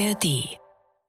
[0.00, 0.58] ARD.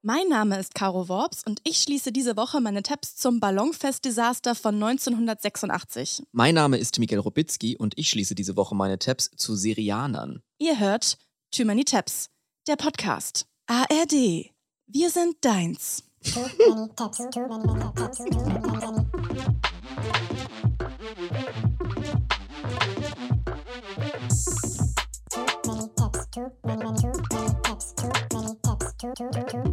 [0.02, 4.74] Mein Name ist Caro Worps und ich schließe diese Woche meine Tabs zum Ballonfest-Desaster von
[4.74, 6.24] 1986.
[6.32, 10.42] Mein Name ist Miguel Robitzky und ich schließe diese Woche meine Tabs zu Serianern.
[10.58, 11.16] Ihr hört
[11.56, 12.28] Too Many Tabs,
[12.66, 13.46] der Podcast.
[13.66, 14.50] ARD.
[14.86, 16.04] Wir sind deins.
[29.14, 29.71] チュチュチュ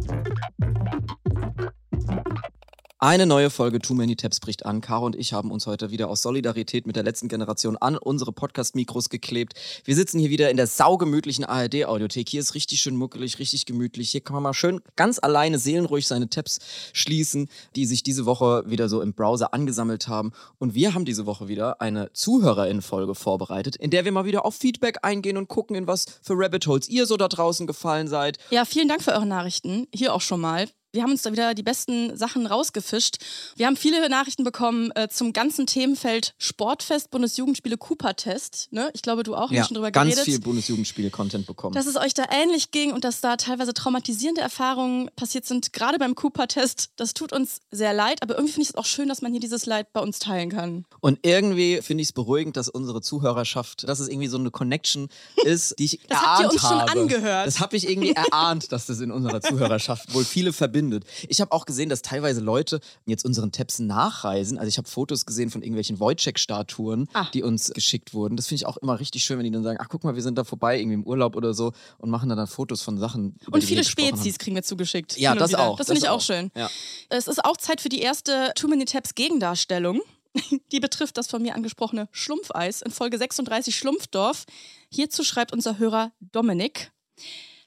[3.02, 4.82] Eine neue Folge Too Many Tabs bricht an.
[4.82, 8.30] Caro und ich haben uns heute wieder aus Solidarität mit der letzten Generation an unsere
[8.30, 9.54] Podcast-Mikros geklebt.
[9.86, 12.28] Wir sitzen hier wieder in der saugemütlichen ARD-Audiothek.
[12.28, 14.10] Hier ist richtig schön muckelig, richtig gemütlich.
[14.10, 16.58] Hier kann man mal schön ganz alleine seelenruhig seine Tabs
[16.92, 20.32] schließen, die sich diese Woche wieder so im Browser angesammelt haben.
[20.58, 24.56] Und wir haben diese Woche wieder eine ZuhörerInnen-Folge vorbereitet, in der wir mal wieder auf
[24.56, 28.36] Feedback eingehen und gucken, in was für Rabbit Holes ihr so da draußen gefallen seid.
[28.50, 29.86] Ja, vielen Dank für eure Nachrichten.
[29.90, 30.66] Hier auch schon mal.
[30.92, 33.18] Wir haben uns da wieder die besten Sachen rausgefischt.
[33.56, 38.68] Wir haben viele Nachrichten bekommen äh, zum ganzen Themenfeld Sportfest, Bundesjugendspiele, Cooper-Test.
[38.72, 38.90] Ne?
[38.92, 40.24] Ich glaube, du auch, Ja, schon drüber ganz geredet.
[40.24, 41.74] viel Bundesjugendspiele-Content bekommen.
[41.76, 45.98] Dass es euch da ähnlich ging und dass da teilweise traumatisierende Erfahrungen passiert sind, gerade
[45.98, 46.90] beim Cooper-Test.
[46.96, 49.40] Das tut uns sehr leid, aber irgendwie finde ich es auch schön, dass man hier
[49.40, 50.86] dieses Leid bei uns teilen kann.
[51.00, 55.08] Und irgendwie finde ich es beruhigend, dass unsere Zuhörerschaft, dass es irgendwie so eine Connection
[55.44, 56.90] ist, die ich Das erahnt habt ihr uns schon habe.
[57.00, 57.46] angehört.
[57.46, 61.04] Das habe ich irgendwie erahnt, dass das in unserer Zuhörerschaft wohl viele verbindet.
[61.28, 64.58] Ich habe auch gesehen, dass teilweise Leute jetzt unseren Tabs nachreisen.
[64.58, 67.26] Also ich habe Fotos gesehen von irgendwelchen Wojciech-Statuen, Ah.
[67.34, 68.36] die uns geschickt wurden.
[68.36, 70.22] Das finde ich auch immer richtig schön, wenn die dann sagen, ach guck mal, wir
[70.22, 73.36] sind da vorbei, irgendwie im Urlaub oder so und machen dann, dann Fotos von Sachen.
[73.50, 75.16] Und viele Spezies kriegen wir zugeschickt.
[75.18, 75.60] Ja, das wieder.
[75.60, 76.20] auch, Das finde ich auch auch.
[76.20, 76.50] schön.
[76.56, 76.70] Ja.
[77.08, 80.00] Es ist auch Zeit für die erste Too Many Tabs Gegendarstellung.
[80.72, 84.44] Die betrifft das von mir angesprochene Schlumpfeis in Folge 36 Schlumpfdorf.
[84.88, 86.92] Hierzu schreibt unser Hörer Dominik.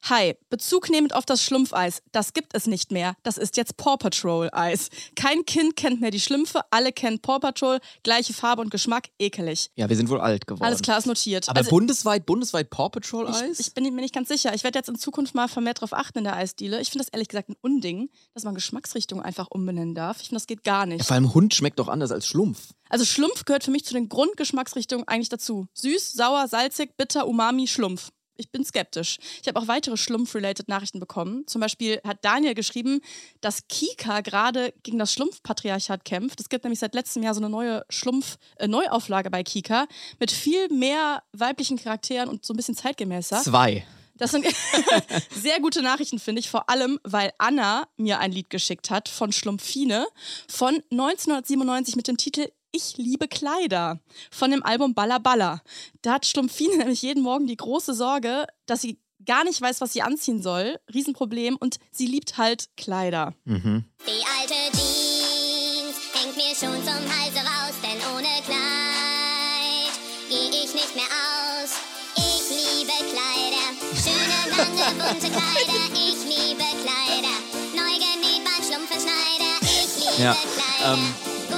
[0.10, 2.02] Hi, Bezug nehmend auf das Schlumpfeis.
[2.12, 3.16] Das gibt es nicht mehr.
[3.24, 4.90] Das ist jetzt Paw Patrol Eis.
[5.16, 9.70] Kein Kind kennt mehr die Schlümpfe, alle kennen Paw Patrol, gleiche Farbe und Geschmack, ekelig.
[9.78, 10.66] Ja, wir sind wohl alt geworden.
[10.66, 11.48] Alles klar, ist notiert.
[11.48, 13.60] Aber Also- bundesweit, bundesweit Paw Patrol Eis?
[13.62, 14.54] ich, ich bin mir nicht ganz sicher.
[14.54, 16.82] Ich werde jetzt in Zukunft mal vermehrt darauf achten in der Eisdiele.
[16.82, 20.18] Ich finde das ehrlich gesagt ein Unding, dass man Geschmacksrichtung einfach umbenennen darf.
[20.20, 21.06] Ich finde, das geht gar ja, nicht.
[21.06, 22.72] vor allem Hund schmeckt doch anders als Schlumpf.
[22.90, 25.68] Also Schlumpf gehört für mich zu den Grundgeschmacksrichtungen eigentlich dazu.
[25.76, 28.10] Süß, sauer, salzig, bitter, umami, Schlumpf.
[28.38, 29.18] Ich bin skeptisch.
[29.42, 31.46] Ich habe auch weitere Schlumpf-related Nachrichten bekommen.
[31.48, 33.02] Zum Beispiel hat Daniel geschrieben,
[33.42, 36.40] dass Kika gerade gegen das Schlumpfpatriarchat kämpft.
[36.40, 39.88] Es gibt nämlich seit letztem Jahr so eine neue Schlumpf-Neuauflage bei Kika
[40.20, 43.42] mit viel mehr weiblichen Charakteren und so ein bisschen zeitgemäßer.
[43.44, 43.86] Zwei.
[44.16, 44.46] Das sind
[45.32, 46.50] sehr gute Nachrichten, finde ich.
[46.50, 50.08] Vor allem, weil Anna mir ein Lied geschickt hat von Schlumpfine
[50.48, 54.00] von 1997 mit dem Titel Ich liebe Kleider
[54.32, 55.62] von dem Album Balla Balla.
[56.02, 59.94] Da hat Schlumpfine nämlich jeden Morgen die große Sorge, dass sie gar nicht weiß, was
[59.94, 60.80] sie anziehen soll.
[60.92, 61.56] Riesenproblem.
[61.56, 63.36] Und sie liebt halt Kleider.
[63.46, 63.86] Mhm.
[64.08, 69.94] Die alte Jeans hängt mir schon zum Halse raus, denn ohne Kleid
[70.30, 71.78] geh ich nicht mehr aus.
[72.18, 75.94] Ich liebe Kleider, schöne, lange, bunte Kleider.
[75.94, 77.36] Ich liebe Kleider,
[77.76, 79.62] neu genäht beim Schlumpfenschneider.
[79.62, 81.14] Ich liebe Ja, Kleider, ähm,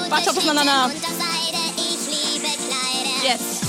[0.09, 0.91] Warte, auf, bis man danach.
[3.23, 3.65] Yes.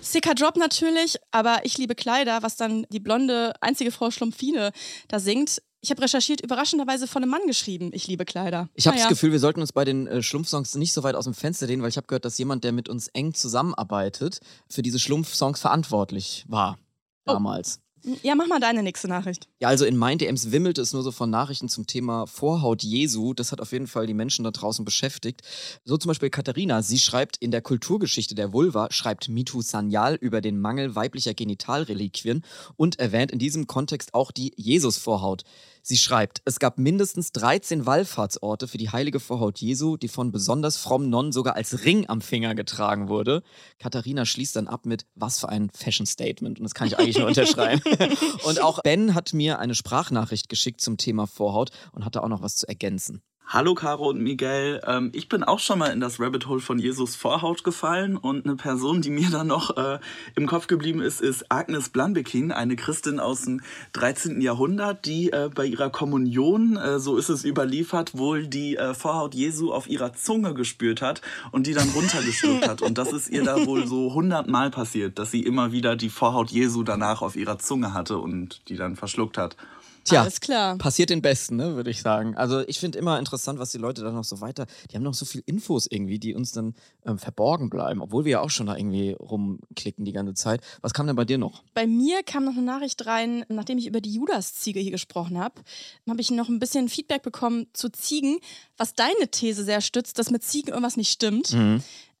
[0.00, 4.70] Sicker Drop natürlich, aber ich liebe Kleider, was dann die blonde, einzige Frau Schlumpfine
[5.08, 5.60] da singt.
[5.80, 8.68] Ich habe recherchiert, überraschenderweise von einem Mann geschrieben, ich liebe Kleider.
[8.74, 9.08] Ich habe naja.
[9.08, 11.66] das Gefühl, wir sollten uns bei den äh, Schlumpfsongs nicht so weit aus dem Fenster
[11.66, 14.38] lehnen, weil ich habe gehört, dass jemand, der mit uns eng zusammenarbeitet,
[14.68, 16.78] für diese Schlumpfsongs verantwortlich war.
[17.26, 17.32] Oh.
[17.32, 17.80] Damals.
[18.22, 19.48] Ja, mach mal deine nächste Nachricht.
[19.60, 23.32] Ja, also in meinen DMs wimmelte es nur so von Nachrichten zum Thema Vorhaut Jesu.
[23.32, 25.40] Das hat auf jeden Fall die Menschen da draußen beschäftigt.
[25.84, 30.42] So zum Beispiel Katharina, sie schreibt in der Kulturgeschichte der Vulva, schreibt Mitu Sanyal über
[30.42, 32.44] den Mangel weiblicher Genitalreliquien
[32.76, 35.44] und erwähnt in diesem Kontext auch die Jesus-Vorhaut.
[35.86, 40.78] Sie schreibt, es gab mindestens 13 Wallfahrtsorte für die heilige Vorhaut Jesu, die von besonders
[40.78, 43.42] frommen Nonnen sogar als Ring am Finger getragen wurde.
[43.78, 46.58] Katharina schließt dann ab mit, was für ein Fashion-Statement.
[46.58, 47.82] Und das kann ich eigentlich nur unterschreiben.
[48.44, 52.42] Und auch Ben hat mir eine Sprachnachricht geschickt zum Thema Vorhaut und hatte auch noch
[52.42, 53.22] was zu ergänzen.
[53.46, 54.80] Hallo Caro und Miguel.
[54.86, 58.46] Ähm, ich bin auch schon mal in das Rabbit Hole von Jesus Vorhaut gefallen und
[58.46, 59.98] eine Person, die mir dann noch äh,
[60.34, 63.60] im Kopf geblieben ist, ist Agnes Blanbekin, eine Christin aus dem
[63.92, 64.40] 13.
[64.40, 69.34] Jahrhundert, die äh, bei ihrer Kommunion, äh, so ist es überliefert, wohl die äh, Vorhaut
[69.34, 71.20] Jesu auf ihrer Zunge gespürt hat
[71.52, 72.80] und die dann runtergeschluckt hat.
[72.80, 76.50] Und das ist ihr da wohl so hundertmal passiert, dass sie immer wieder die Vorhaut
[76.50, 79.56] Jesu danach auf ihrer Zunge hatte und die dann verschluckt hat.
[80.04, 80.76] Tja, Alles klar.
[80.76, 82.36] passiert den Besten, ne, würde ich sagen.
[82.36, 85.14] Also ich finde immer interessant, was die Leute dann noch so weiter, die haben noch
[85.14, 86.74] so viel Infos irgendwie, die uns dann
[87.06, 90.60] ähm, verborgen bleiben, obwohl wir ja auch schon da irgendwie rumklicken die ganze Zeit.
[90.82, 91.62] Was kam denn bei dir noch?
[91.72, 95.62] Bei mir kam noch eine Nachricht rein, nachdem ich über die Judas-Ziege hier gesprochen habe,
[96.08, 98.38] habe ich noch ein bisschen Feedback bekommen zu Ziegen,
[98.76, 101.56] was deine These sehr stützt, dass mit Ziegen irgendwas nicht stimmt.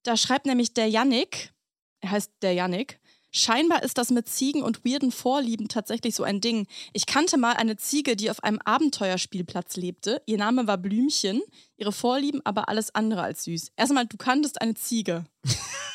[0.02, 1.52] Da schreibt nämlich der Yannick,
[2.00, 2.98] er heißt der Yannick,
[3.34, 6.66] scheinbar ist das mit Ziegen und weirden Vorlieben tatsächlich so ein Ding.
[6.92, 10.22] Ich kannte mal eine Ziege, die auf einem Abenteuerspielplatz lebte.
[10.26, 11.42] Ihr Name war Blümchen,
[11.76, 13.72] ihre Vorlieben aber alles andere als süß.
[13.76, 15.26] Erstmal, du kanntest eine Ziege.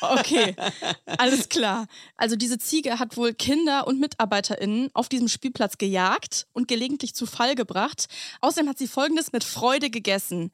[0.02, 0.54] Okay,
[1.18, 1.86] alles klar.
[2.16, 7.26] Also diese Ziege hat wohl Kinder und MitarbeiterInnen auf diesem Spielplatz gejagt und gelegentlich zu
[7.26, 8.08] Fall gebracht.
[8.40, 10.52] Außerdem hat sie Folgendes mit Freude gegessen.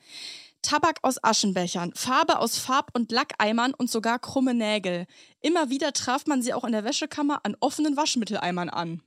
[0.67, 5.07] Tabak aus Aschenbechern, Farbe aus Farb- und Lackeimern und sogar krumme Nägel.
[5.41, 9.01] Immer wieder traf man sie auch in der Wäschekammer an offenen Waschmitteleimern an.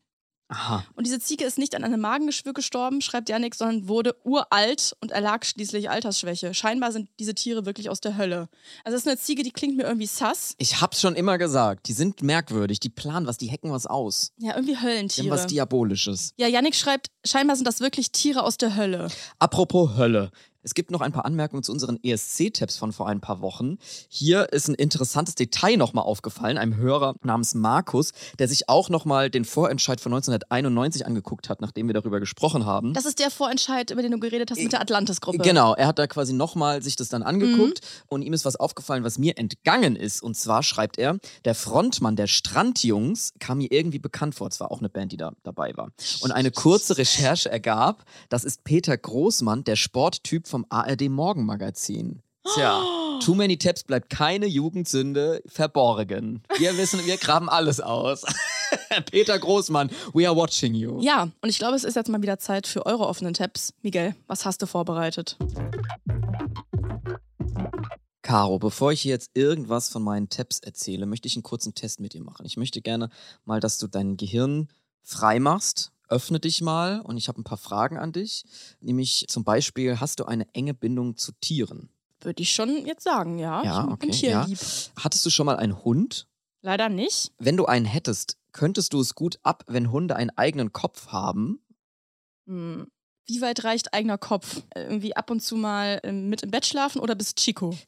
[0.52, 0.84] Aha.
[0.96, 5.12] Und diese Ziege ist nicht an einem Magengeschwür gestorben, schreibt Janik, sondern wurde uralt und
[5.12, 6.56] erlag schließlich Altersschwäche.
[6.56, 8.50] Scheinbar sind diese Tiere wirklich aus der Hölle.
[8.84, 10.56] Also das ist eine Ziege, die klingt mir irgendwie sass.
[10.58, 14.32] Ich hab's schon immer gesagt, die sind merkwürdig, die planen was, die hacken was aus.
[14.38, 15.30] Ja, irgendwie Höllentiere.
[15.30, 16.34] was Diabolisches.
[16.38, 19.10] Ja, Yannick schreibt, scheinbar sind das wirklich Tiere aus der Hölle.
[19.38, 20.32] Apropos Hölle.
[20.62, 23.78] Es gibt noch ein paar Anmerkungen zu unseren ESC-Tipps von vor ein paar Wochen.
[24.10, 29.30] Hier ist ein interessantes Detail nochmal aufgefallen, einem Hörer namens Markus, der sich auch nochmal
[29.30, 32.94] den Vorentscheid von 1991 angeguckt hat, nachdem wir darüber gesprochen haben.
[32.94, 35.38] Das ist der Vorentscheid, über den du geredet hast mit der Atlantis-Gruppe.
[35.38, 39.06] Genau, er hat da quasi nochmal sich das dann angeguckt und ihm ist was aufgefallen,
[39.06, 40.22] was mir entgangen ist.
[40.22, 44.48] Und zwar schreibt er, der Frontmann der Strandjungs kam mir irgendwie bekannt vor.
[44.48, 45.92] Es war auch eine Band, die da dabei war.
[46.20, 52.22] Und eine kurze Recherche ergab, das ist Peter Großmann, der Sporttyp vom ARD Morgenmagazin.
[52.54, 52.84] Tja,
[53.24, 56.44] Too Many Tabs bleibt keine Jugendsünde verborgen.
[56.58, 58.24] Wir wissen, wir graben alles aus.
[59.12, 61.00] Peter Großmann, we are watching you.
[61.02, 63.74] Ja, und ich glaube, es ist jetzt mal wieder Zeit für eure offenen Tabs.
[63.82, 65.38] Miguel, was hast du vorbereitet?
[68.22, 72.14] Caro, bevor ich jetzt irgendwas von meinen Tabs erzähle, möchte ich einen kurzen Test mit
[72.14, 72.46] dir machen.
[72.46, 73.10] Ich möchte gerne
[73.44, 74.70] mal, dass du dein Gehirn
[75.02, 75.92] frei machst.
[76.10, 78.44] Öffne dich mal und ich habe ein paar Fragen an dich.
[78.82, 81.90] Nämlich zum Beispiel, hast du eine enge Bindung zu Tieren?
[82.22, 83.64] Würde ich schon jetzt sagen, ja.
[83.64, 84.60] Ja, ich okay, bin tierlieb.
[84.98, 86.28] Hattest du schon mal einen Hund?
[86.62, 87.32] Leider nicht.
[87.38, 91.62] Wenn du einen hättest, könntest du es gut ab, wenn Hunde einen eigenen Kopf haben?
[92.48, 92.88] Hm.
[93.26, 94.64] Wie weit reicht eigener Kopf?
[94.72, 97.78] Äh, Irgendwie ab und zu mal ähm, mit im Bett schlafen oder bis Chico?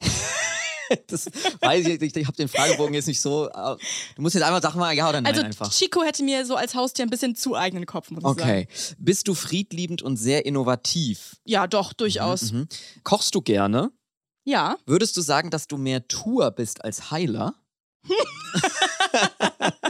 [1.06, 1.26] Das
[1.60, 3.48] weiß ich, ich, ich habe den Fragebogen jetzt nicht so.
[3.48, 3.76] äh,
[4.16, 5.70] Du musst jetzt einmal sagen, mal ja oder nein also einfach.
[5.70, 8.40] Chico hätte mir so als Haustier ein bisschen zu eigenen Kopf, muss ich sagen.
[8.40, 8.68] Okay.
[8.98, 11.36] Bist du friedliebend und sehr innovativ?
[11.44, 12.52] Ja, doch, durchaus.
[12.52, 12.68] Mhm.
[13.04, 13.90] Kochst du gerne?
[14.44, 14.76] Ja.
[14.86, 17.54] Würdest du sagen, dass du mehr Tour bist als Heiler?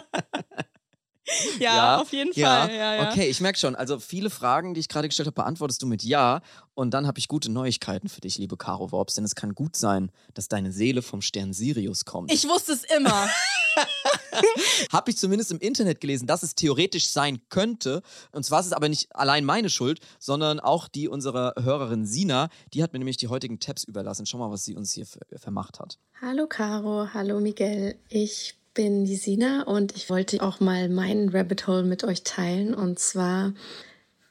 [1.59, 2.67] Ja, auf jeden ja.
[2.67, 2.75] Fall.
[2.75, 3.11] Ja, ja.
[3.11, 3.75] Okay, ich merke schon.
[3.77, 6.41] Also viele Fragen, die ich gerade gestellt habe, beantwortest du mit Ja.
[6.75, 9.15] Und dann habe ich gute Neuigkeiten für dich, liebe Caro Worps.
[9.15, 12.33] Denn es kann gut sein, dass deine Seele vom Stern Sirius kommt.
[12.33, 13.29] Ich wusste es immer.
[14.93, 18.03] Habe ich zumindest im Internet gelesen, dass es theoretisch sein könnte.
[18.33, 22.49] Und zwar ist es aber nicht allein meine Schuld, sondern auch die unserer Hörerin Sina.
[22.73, 24.27] Die hat mir nämlich die heutigen Tabs überlassen.
[24.27, 25.99] Schau mal, was sie uns hier ver- vermacht hat.
[26.21, 27.97] Hallo Caro, hallo Miguel.
[28.09, 32.75] Ich bin die Sina und ich wollte auch mal meinen Rabbit Hole mit euch teilen.
[32.75, 33.53] Und zwar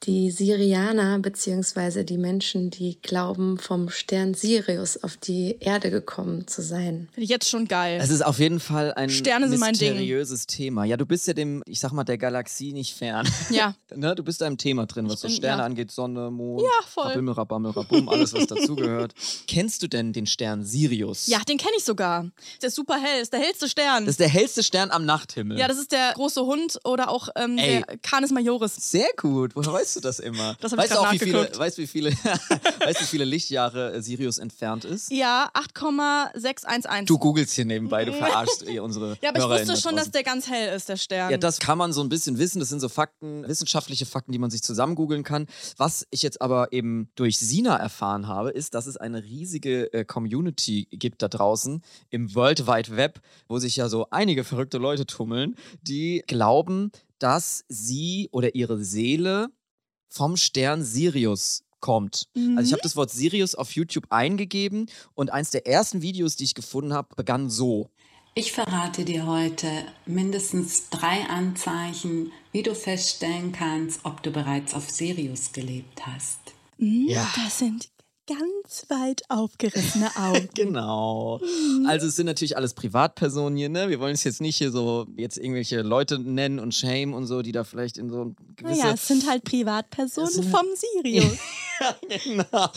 [0.03, 6.61] die Sirianer beziehungsweise die Menschen, die glauben, vom Stern Sirius auf die Erde gekommen zu
[6.61, 7.07] sein.
[7.11, 7.99] Finde ich jetzt schon geil.
[8.01, 9.89] Es ist auf jeden Fall ein Sterne sind mein Ding.
[9.91, 10.85] mysteriöses Thema.
[10.85, 13.27] Ja, du bist ja dem, ich sag mal, der Galaxie nicht fern.
[13.51, 13.75] ja.
[13.95, 14.15] ne?
[14.15, 15.65] Du bist da im Thema drin, was Ich so bin- Sterne ja.
[15.65, 17.07] angeht, Sonne, Mond, Ja, voll.
[17.07, 19.13] Rabimmel, Rabammel, Rabum, alles, was dazugehört.
[19.47, 21.27] Kennst du denn den Stern Sirius?
[21.27, 22.29] Ja, den kenne ich sogar.
[22.61, 24.05] Der ist super hell, ist der hellste Stern.
[24.05, 25.59] Das ist der hellste Stern am Nachthimmel.
[25.59, 28.75] ja, das ist der große Hund oder auch ähm, der Canis Majoris.
[28.77, 29.55] Sehr gut.
[29.55, 30.55] Woher weißt du das immer?
[30.59, 32.11] Das weißt du auch, wie viele, weißt, wie viele,
[32.79, 35.11] weißt, wie viele Lichtjahre äh, Sirius entfernt ist?
[35.11, 37.05] Ja, 8,611.
[37.05, 40.11] Du googelst hier nebenbei, du verarschst eh unsere ja, aber ich wusste schon, dass draußen.
[40.11, 41.31] der ganz hell ist, der Stern.
[41.31, 42.59] Ja, das kann man so ein bisschen wissen.
[42.59, 45.47] Das sind so Fakten, wissenschaftliche Fakten, die man sich zusammen googeln kann.
[45.77, 50.05] Was ich jetzt aber eben durch Sina erfahren habe, ist, dass es eine riesige äh,
[50.05, 55.05] Community gibt da draußen im World Wide Web, wo sich ja so einige verrückte Leute
[55.05, 59.49] tummeln, die glauben, dass sie oder ihre Seele
[60.11, 62.27] vom Stern Sirius kommt.
[62.55, 66.43] Also ich habe das Wort Sirius auf YouTube eingegeben und eins der ersten Videos, die
[66.43, 67.89] ich gefunden habe, begann so.
[68.35, 69.67] Ich verrate dir heute
[70.05, 76.39] mindestens drei Anzeichen, wie du feststellen kannst, ob du bereits auf Sirius gelebt hast.
[76.77, 77.27] Mhm, Ja.
[77.35, 77.89] Das sind
[78.27, 80.49] ganz weit aufgerissene Augen.
[80.53, 81.39] Genau.
[81.87, 83.89] Also es sind natürlich alles Privatpersonen hier, ne?
[83.89, 87.41] Wir wollen es jetzt nicht hier so jetzt irgendwelche Leute nennen und shame und so,
[87.41, 88.79] die da vielleicht in so gewisse.
[88.81, 91.37] Naja, es sind halt Privatpersonen sind- vom Sirius.
[92.25, 92.69] genau.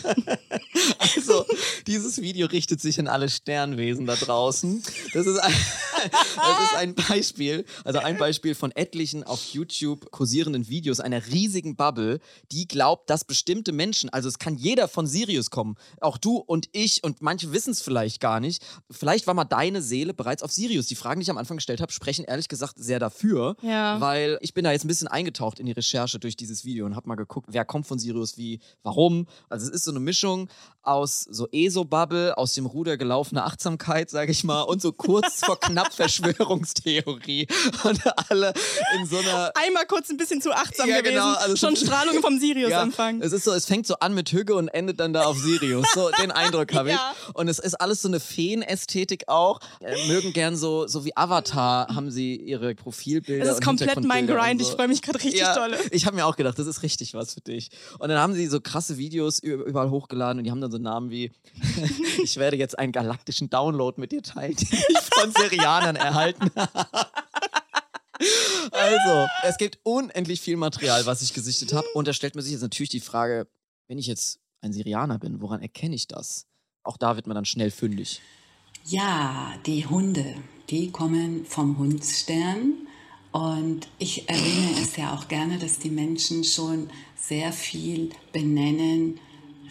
[0.99, 1.45] Also,
[1.87, 4.83] dieses Video richtet sich an alle Sternwesen da draußen.
[5.13, 5.53] Das ist, ein,
[6.11, 11.77] das ist ein Beispiel, also ein Beispiel von etlichen auf YouTube kursierenden Videos einer riesigen
[11.77, 12.21] Bubble,
[12.51, 16.69] die glaubt, dass bestimmte Menschen, also es kann jeder von Sirius kommen, auch du und
[16.73, 18.63] ich und manche wissen es vielleicht gar nicht.
[18.91, 20.87] Vielleicht war mal deine Seele bereits auf Sirius.
[20.87, 24.01] Die Fragen, die ich am Anfang gestellt habe, sprechen ehrlich gesagt sehr dafür, Ja.
[24.01, 26.97] weil ich bin da jetzt ein bisschen eingetaucht in die Recherche durch dieses Video und
[26.97, 29.27] habe mal geguckt, wer kommt von Sirius wie, warum.
[29.49, 30.49] Also es ist so eine Mischung
[30.83, 35.59] aus so ESO-Bubble, aus dem Ruder gelaufene Achtsamkeit, sage ich mal, und so kurz vor
[35.61, 37.47] knapp Verschwörungstheorie.
[37.85, 38.01] Und
[38.31, 38.53] alle
[38.99, 41.15] in so einer Einmal kurz ein bisschen zu achtsam Ja, gewesen.
[41.15, 43.23] genau, also Schon Strahlung vom Sirius ja, empfangen.
[43.23, 45.87] es ist so, es fängt so an mit Hügge und endet dann da auf Sirius.
[45.95, 46.95] So, den Eindruck habe ich.
[46.95, 47.15] Ja.
[47.35, 49.61] Und es ist alles so eine Feenästhetik auch.
[49.81, 53.45] Äh, mögen gern so, so wie Avatar haben sie ihre Profilbilder.
[53.45, 54.63] Das ist komplett mein Grind.
[54.63, 54.69] So.
[54.69, 55.79] Ich freue mich gerade richtig ja, dolle.
[55.91, 57.71] Ich habe mir auch gedacht, das ist richtig was für dich.
[57.99, 61.11] Und dann haben sie so krasse Videos überall hochgeladen und die haben dann so Namen
[61.11, 61.33] wie
[62.23, 67.09] ich werde jetzt einen galaktischen Download mit dir teilen, den ich von Serianern erhalten habe.
[68.71, 71.87] Also, es gibt unendlich viel Material, was ich gesichtet habe.
[71.95, 73.47] Und da stellt man sich jetzt natürlich die Frage,
[73.89, 76.47] wenn ich jetzt ein Syrianer bin, woran erkenne ich das?
[76.83, 78.21] Auch da wird man dann schnell fündig.
[78.85, 80.37] Ja, die Hunde,
[80.69, 82.75] die kommen vom Hundsstern.
[83.33, 89.19] Und ich erwähne es ja auch gerne, dass die Menschen schon sehr viel benennen,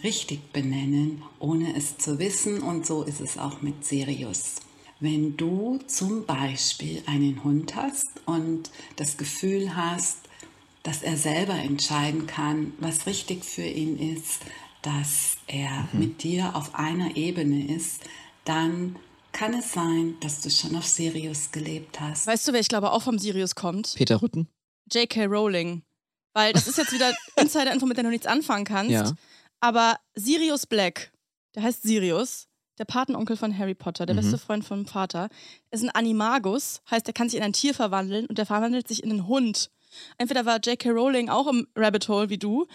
[0.02, 2.60] richtig benennen, ohne es zu wissen.
[2.60, 4.56] Und so ist es auch mit Sirius.
[5.00, 10.18] Wenn du zum Beispiel einen Hund hast und das Gefühl hast,
[10.82, 14.40] dass er selber entscheiden kann, was richtig für ihn ist,
[14.84, 18.02] dass er mit dir auf einer Ebene ist,
[18.44, 18.96] dann
[19.32, 22.26] kann es sein, dass du schon auf Sirius gelebt hast.
[22.26, 23.94] Weißt du, wer ich glaube auch vom Sirius kommt?
[23.96, 24.48] Peter Rütten?
[24.92, 25.24] J.K.
[25.26, 25.82] Rowling.
[26.34, 28.90] Weil das ist jetzt wieder Insider-Info, mit der du nichts anfangen kannst.
[28.92, 29.12] Ja.
[29.60, 31.12] Aber Sirius Black,
[31.54, 32.46] der heißt Sirius,
[32.78, 34.20] der Patenonkel von Harry Potter, der Mhm.
[34.20, 35.28] beste Freund vom Vater,
[35.70, 39.02] ist ein Animagus, heißt, er kann sich in ein Tier verwandeln und der verwandelt sich
[39.02, 39.70] in einen Hund.
[40.18, 40.90] Entweder war J.K.
[40.90, 42.66] Rowling auch im Rabbit Hole wie du,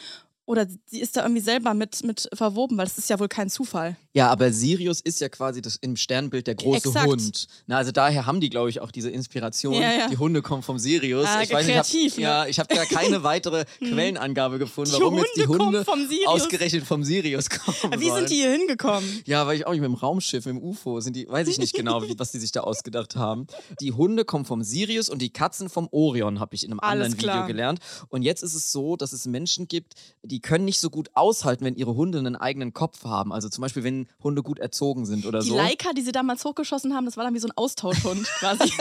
[0.50, 3.52] oder sie ist da irgendwie selber mit, mit verwoben, weil das ist ja wohl kein
[3.52, 3.96] Zufall.
[4.14, 7.08] Ja, aber Sirius ist ja quasi das, im Sternbild der große Exakt.
[7.08, 7.48] Hund.
[7.68, 9.76] Na, also daher haben die, glaube ich, auch diese Inspiration.
[9.76, 10.08] Ja, ja.
[10.10, 11.28] Die Hunde kommen vom Sirius.
[11.28, 12.24] Ah, ich weiß kreativ, nicht, ich hab, ne?
[12.24, 16.00] ja, ich habe da keine weitere Quellenangabe gefunden, Die warum jetzt die Hunde Hunde vom
[16.26, 18.22] ausgerechnet vom Sirius kommen Wie sollen.
[18.22, 19.22] sind die hier hingekommen?
[19.26, 21.60] Ja, weil ich auch nicht mit dem Raumschiff, mit dem UFO, sind die, weiß ich
[21.60, 23.46] nicht genau, wie, was die sich da ausgedacht haben.
[23.82, 27.06] Die Hunde kommen vom Sirius und die Katzen vom Orion, habe ich in einem Alles
[27.06, 27.48] anderen Video klar.
[27.48, 27.80] gelernt.
[28.08, 31.66] Und jetzt ist es so, dass es Menschen gibt, die können nicht so gut aushalten,
[31.66, 33.32] wenn ihre Hunde einen eigenen Kopf haben.
[33.34, 35.56] Also zum Beispiel, wenn Hunde gut erzogen sind oder Die so.
[35.58, 38.72] Leica, die sie damals hochgeschossen haben, das war dann wie so ein Austauschhund quasi.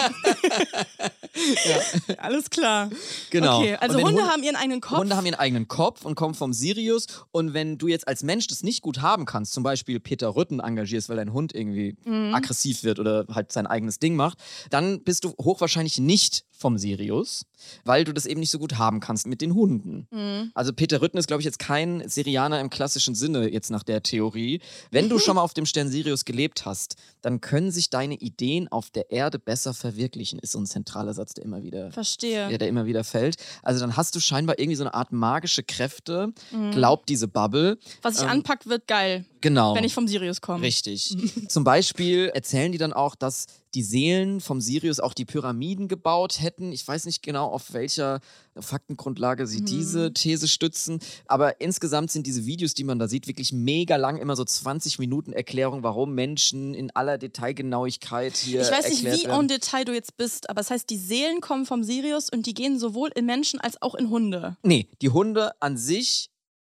[2.18, 2.90] Alles klar.
[3.30, 3.58] Genau.
[3.60, 4.98] Okay, also Hunde, Hunde- haben ihren eigenen Kopf.
[4.98, 7.06] Hunde haben ihren eigenen Kopf und kommen vom Sirius.
[7.30, 10.60] Und wenn du jetzt als Mensch das nicht gut haben kannst, zum Beispiel Peter Rütten
[10.60, 12.34] engagierst, weil dein Hund irgendwie Mhm.
[12.34, 14.38] aggressiv wird oder halt sein eigenes Ding macht,
[14.70, 17.46] dann bist du hochwahrscheinlich nicht vom Sirius,
[17.84, 20.06] weil du das eben nicht so gut haben kannst mit den Hunden.
[20.10, 20.50] Mhm.
[20.54, 24.02] Also Peter Rütten ist, glaube ich, jetzt kein Sirianer im klassischen Sinne, jetzt nach der
[24.02, 24.60] Theorie.
[24.90, 28.68] Wenn du schon mal auf dem Stern Sirius gelebt hast, dann können sich deine Ideen
[28.68, 32.48] auf der Erde besser verwirklichen, ist so ein zentraler Satz, der immer wieder Verstehe.
[32.48, 33.36] der, der immer wieder fällt.
[33.62, 36.70] Also dann hast du scheinbar irgendwie so eine Art magische Kräfte, Mhm.
[36.72, 37.78] glaubt diese Bubble.
[38.02, 39.74] Was sich Ähm, anpackt, wird geil, Genau.
[39.74, 40.62] wenn ich vom Sirius komme.
[40.62, 41.16] Richtig.
[41.48, 46.40] Zum Beispiel erzählen die dann auch, dass die Seelen vom Sirius auch die Pyramiden gebaut
[46.40, 46.72] hätten.
[46.72, 48.20] Ich weiß nicht genau, auf welcher
[48.58, 49.66] Faktengrundlage sie Mhm.
[49.66, 50.98] diese These stützen.
[51.26, 54.16] Aber insgesamt sind diese Videos, die man da sieht, wirklich mega lang.
[54.18, 59.26] Immer so 20 Minuten Erklärung, warum Menschen in aller Detailgenauigkeit hier Ich weiß nicht, wie
[59.26, 59.40] werden.
[59.40, 62.54] en Detail du jetzt bist, aber es heißt, die Seelen kommen vom Sirius und die
[62.54, 64.56] gehen sowohl in Menschen als auch in Hunde.
[64.62, 66.30] Nee, die Hunde an sich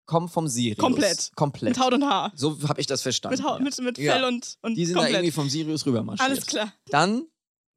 [0.06, 0.78] kommen vom Sirius.
[0.78, 1.30] Komplett.
[1.34, 1.76] Komplett.
[1.76, 2.32] Mit Haut und Haar.
[2.34, 3.38] So habe ich das verstanden.
[3.38, 3.64] Mit, Haut, ja.
[3.64, 4.12] mit, mit Ja.
[4.14, 5.16] Fell und, und Die sind da komplett.
[5.16, 6.28] irgendwie vom Sirius rübermarschiert.
[6.28, 6.72] Alles klar.
[6.90, 7.26] Dann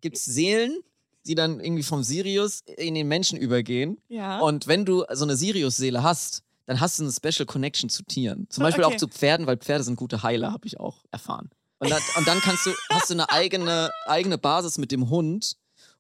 [0.02, 0.78] gibt es Seelen,
[1.26, 3.98] die dann irgendwie vom Sirius in den Menschen übergehen.
[4.08, 4.40] Ja.
[4.40, 8.48] Und wenn du so eine Sirius-Seele hast, dann hast du eine Special Connection zu Tieren.
[8.50, 8.96] Zum Beispiel Okay.
[8.96, 11.50] auch zu Pferden, weil Pferde sind gute Heiler, habe ich auch erfahren.
[11.80, 15.58] Und dann, und dann kannst du, hast du eine eigene, eigene Basis mit dem Hund.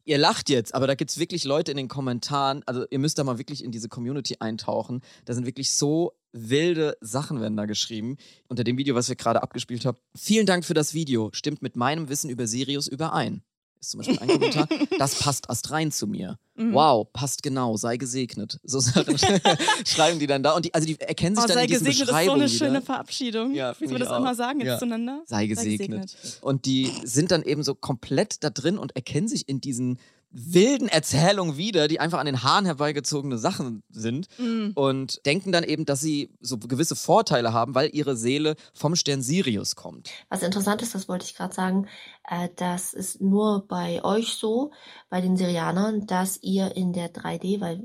[0.07, 3.17] Ihr lacht jetzt, aber da gibt es wirklich Leute in den Kommentaren, also ihr müsst
[3.17, 5.01] da mal wirklich in diese Community eintauchen.
[5.25, 8.15] Da sind wirklich so wilde Sachen werden da geschrieben.
[8.47, 9.97] Unter dem Video, was wir gerade abgespielt haben.
[10.15, 11.29] Vielen Dank für das Video.
[11.33, 13.43] Stimmt mit meinem Wissen über Sirius überein.
[13.79, 14.67] Ist zum Beispiel ein Kommentar.
[14.99, 16.37] Das passt astrein zu mir.
[16.55, 16.73] Mhm.
[16.73, 18.59] Wow, passt genau, sei gesegnet.
[18.63, 19.17] So Sachen
[19.85, 20.55] schreiben die dann da.
[20.55, 22.41] Und die, also die erkennen sich Oh, dann sei in diesen gesegnet ist so Beschreibungen
[22.41, 22.81] eine schöne.
[22.81, 23.53] Verabschiedung.
[23.53, 24.35] Ja, Dass wir das auch mal auch.
[24.37, 24.77] sagen jetzt Ja.
[24.79, 25.21] zueinander.
[25.25, 26.15] Sei gesegnet.
[26.41, 30.87] Und die sind dann eben so komplett da drin und erkennen sich in diesen wilden
[30.89, 34.71] Erzählungen wieder, die einfach an den Haaren herbeigezogene Sachen sind Mhm.
[34.75, 39.21] und denken dann eben, dass sie so gewisse Vorteile haben, weil ihre Seele vom Stern
[39.21, 40.09] Sirius kommt.
[40.29, 41.87] Was interessant ist, das wollte ich gerade sagen,
[42.29, 44.71] äh, das ist nur bei euch so,
[45.09, 47.81] bei den Syrianern, dass ihr in der 3D, weil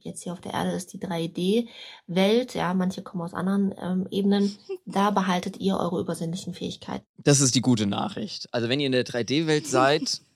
[0.00, 4.56] jetzt hier auf der Erde ist die 3D-Welt, ja, manche kommen aus anderen ähm, Ebenen,
[4.86, 7.04] da behaltet ihr eure übersinnlichen Fähigkeiten.
[7.18, 8.48] Das ist die gute Nachricht.
[8.52, 10.20] Also wenn ihr in der 3D-Welt seid,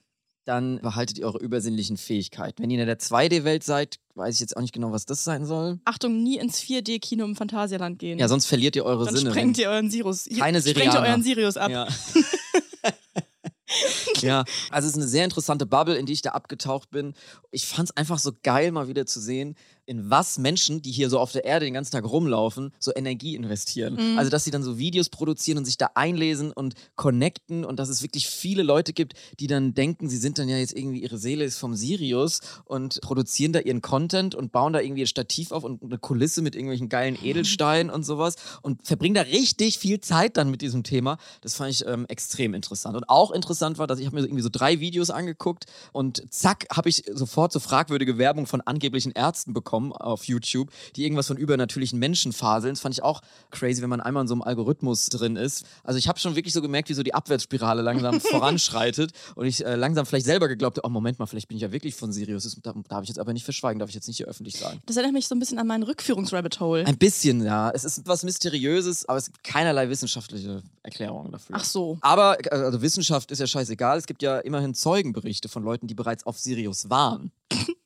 [0.47, 2.63] dann behaltet ihr eure übersinnlichen Fähigkeiten.
[2.63, 5.45] Wenn ihr in der 2D-Welt seid, weiß ich jetzt auch nicht genau, was das sein
[5.45, 5.79] soll.
[5.83, 8.17] Achtung, nie ins 4D-Kino im Phantasialand gehen.
[8.17, 9.31] Ja, sonst verliert ihr eure Dann Sinne.
[9.31, 10.29] sprengt ihr euren Sirius.
[10.37, 11.69] Keine Sprengt ihr euren Sirius ab.
[11.69, 11.87] Ja.
[14.21, 17.13] ja, also es ist eine sehr interessante Bubble, in die ich da abgetaucht bin.
[17.51, 19.55] Ich fand es einfach so geil, mal wieder zu sehen,
[19.87, 23.35] in was Menschen, die hier so auf der Erde den ganzen Tag rumlaufen, so Energie
[23.35, 23.95] investieren.
[23.95, 24.17] Mhm.
[24.17, 27.87] Also, dass sie dann so Videos produzieren und sich da einlesen und connecten und dass
[27.87, 31.17] es wirklich viele Leute gibt, die dann denken, sie sind dann ja jetzt irgendwie, ihre
[31.17, 35.51] Seele ist vom Sirius und produzieren da ihren Content und bauen da irgendwie ein Stativ
[35.51, 40.01] auf und eine Kulisse mit irgendwelchen geilen Edelsteinen und sowas und verbringen da richtig viel
[40.01, 41.17] Zeit dann mit diesem Thema.
[41.39, 42.97] Das fand ich ähm, extrem interessant.
[42.97, 46.67] Und auch interessant war, dass ich habe mir irgendwie so drei Videos angeguckt und zack,
[46.75, 51.37] habe ich sofort so fragwürdige Werbung von angeblichen Ärzten bekommen auf YouTube, die irgendwas von
[51.37, 52.73] übernatürlichen Menschen faseln.
[52.73, 55.65] Das fand ich auch crazy, wenn man einmal in so einem Algorithmus drin ist.
[55.83, 59.65] Also ich habe schon wirklich so gemerkt, wie so die Abwärtsspirale langsam voranschreitet und ich
[59.65, 62.11] äh, langsam vielleicht selber geglaubt habe, oh Moment mal, vielleicht bin ich ja wirklich von
[62.11, 62.43] Sirius.
[62.43, 64.81] Das darf, ich jetzt aber nicht verschweigen, darf ich jetzt nicht hier öffentlich sagen.
[64.85, 66.85] Das erinnert mich so ein bisschen an meinen Rückführungs-Rabbit Hole.
[66.85, 67.71] Ein bisschen, ja.
[67.71, 71.55] Es ist was Mysteriöses, aber es gibt keinerlei wissenschaftliche Erklärungen dafür.
[71.57, 71.97] Ach so.
[72.01, 73.97] Aber äh, also Wissenschaft ist ja scheißegal.
[73.97, 77.31] Es gibt ja immerhin Zeugenberichte von Leuten, die bereits auf Sirius waren.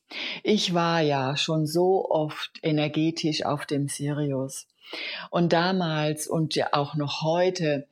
[0.42, 4.66] Ich war ja schon so oft energetisch auf dem Sirius.
[5.30, 7.86] Und damals und ja auch noch heute,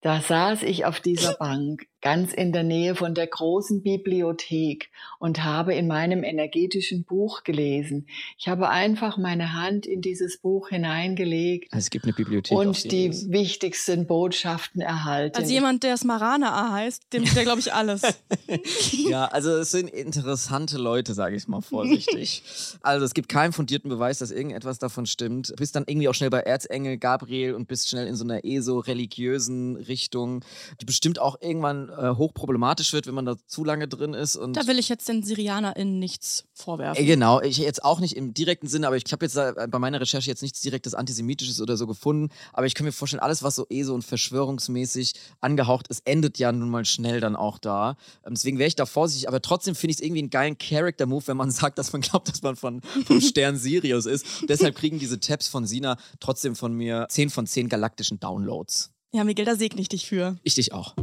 [0.00, 4.90] da saß ich auf dieser Bank ganz in der Nähe von der großen Bibliothek
[5.20, 8.08] und habe in meinem energetischen Buch gelesen.
[8.36, 12.58] Ich habe einfach meine Hand in dieses Buch hineingelegt Also es gibt eine Bibliothek.
[12.58, 13.30] und die Sirius.
[13.30, 15.36] wichtigsten Botschaften erhalten.
[15.36, 18.02] Also jemand, der Smarana heißt, dem der glaube ich alles.
[19.08, 22.42] ja, also es sind interessante Leute, sage ich mal vorsichtig.
[22.82, 25.54] also es gibt keinen fundierten Beweis, dass irgendetwas davon stimmt.
[25.56, 29.76] Bist dann irgendwie auch schnell bei Erzengel Gabriel und bist schnell in so einer ESO-religiösen
[29.76, 30.44] Richtung,
[30.80, 34.36] die bestimmt auch irgendwann äh, hochproblematisch wird, wenn man da zu lange drin ist.
[34.36, 37.02] Und Da will ich jetzt den SyrianerInnen nichts vorwerfen.
[37.02, 39.78] Äh, Genau, ich jetzt auch nicht im direkten Sinne, aber ich habe jetzt da bei
[39.78, 42.30] meiner Recherche jetzt nichts direktes Antisemitisches oder so gefunden.
[42.52, 46.38] Aber ich kann mir vorstellen, alles, was so eh so und verschwörungsmäßig angehaucht ist, endet
[46.38, 47.96] ja nun mal schnell dann auch da.
[48.24, 51.26] Ähm, Deswegen wäre ich da vorsichtig, aber trotzdem finde ich es irgendwie einen geilen Character-Move,
[51.26, 54.26] wenn man sagt, dass man glaubt, dass man von, vom Stern Sirius ist.
[54.48, 58.91] Deshalb kriegen diese Tabs von Sina trotzdem von mir 10 von 10 galaktischen Downloads.
[59.14, 60.38] Ja, Miguel, da segne ich dich für.
[60.42, 60.94] Ich dich auch.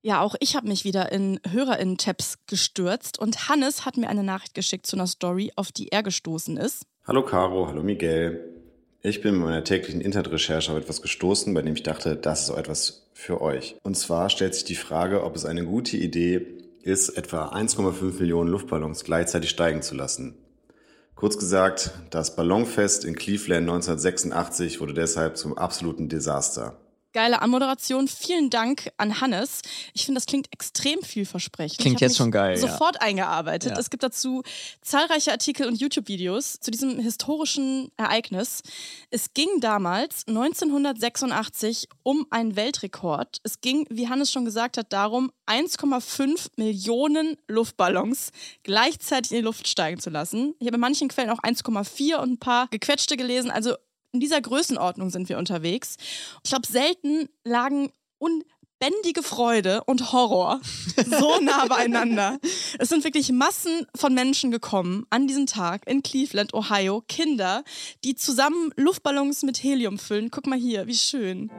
[0.00, 4.54] Ja, auch ich habe mich wieder in HörerInnen-Tabs gestürzt und Hannes hat mir eine Nachricht
[4.54, 6.84] geschickt zu einer Story, auf die er gestoßen ist.
[7.04, 8.52] Hallo Caro, hallo Miguel.
[9.00, 12.50] Ich bin mit meiner täglichen Internetrecherche auf etwas gestoßen, bei dem ich dachte, das ist
[12.50, 13.74] auch etwas für euch.
[13.82, 16.46] Und zwar stellt sich die Frage, ob es eine gute Idee
[16.82, 20.36] ist, etwa 1,5 Millionen Luftballons gleichzeitig steigen zu lassen.
[21.14, 26.81] Kurz gesagt, das Ballonfest in Cleveland 1986 wurde deshalb zum absoluten Desaster.
[27.12, 28.08] Geile Anmoderation.
[28.08, 29.62] Vielen Dank an Hannes.
[29.92, 31.80] Ich finde, das klingt extrem vielversprechend.
[31.80, 32.56] Klingt jetzt schon geil, ja.
[32.56, 33.72] Sofort eingearbeitet.
[33.72, 33.78] Ja.
[33.78, 34.42] Es gibt dazu
[34.80, 38.62] zahlreiche Artikel und YouTube-Videos zu diesem historischen Ereignis.
[39.10, 43.38] Es ging damals, 1986, um einen Weltrekord.
[43.42, 48.30] Es ging, wie Hannes schon gesagt hat, darum, 1,5 Millionen Luftballons
[48.62, 50.54] gleichzeitig in die Luft steigen zu lassen.
[50.58, 53.50] Ich habe in manchen Quellen auch 1,4 und ein paar gequetschte gelesen.
[53.50, 53.74] Also
[54.12, 55.96] in dieser Größenordnung sind wir unterwegs.
[56.44, 60.60] Ich glaube, selten lagen unbändige Freude und Horror
[61.18, 62.38] so nah beieinander.
[62.78, 67.02] Es sind wirklich Massen von Menschen gekommen an diesen Tag in Cleveland, Ohio.
[67.08, 67.64] Kinder,
[68.04, 70.30] die zusammen Luftballons mit Helium füllen.
[70.30, 71.50] Guck mal hier, wie schön.